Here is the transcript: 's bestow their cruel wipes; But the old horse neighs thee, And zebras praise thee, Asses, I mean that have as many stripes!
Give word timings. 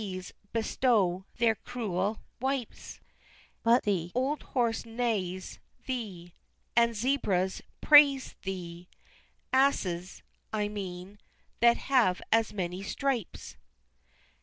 's 0.01 0.33
bestow 0.51 1.25
their 1.35 1.53
cruel 1.53 2.23
wipes; 2.39 2.99
But 3.61 3.83
the 3.83 4.11
old 4.15 4.41
horse 4.41 4.83
neighs 4.83 5.59
thee, 5.85 6.33
And 6.75 6.95
zebras 6.95 7.61
praise 7.81 8.33
thee, 8.41 8.89
Asses, 9.53 10.23
I 10.51 10.69
mean 10.69 11.19
that 11.59 11.77
have 11.77 12.19
as 12.31 12.51
many 12.51 12.81
stripes! 12.81 13.57